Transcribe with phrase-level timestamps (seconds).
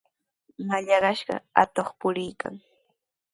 [0.67, 2.55] Mallaqnashqa atuq puriykan.